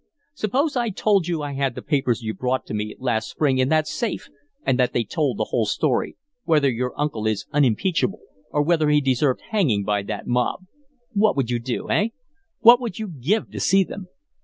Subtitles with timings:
[0.33, 3.69] Suppose I told you I had the papers you brought to me last spring in
[3.69, 4.29] that safe
[4.65, 8.99] and that they told the whole story whether your uncle is unimpeachable or whether he
[8.99, 10.65] deserved hanging by that mob.
[11.13, 12.07] What would you do, eh?
[12.61, 14.07] What would you give to see them?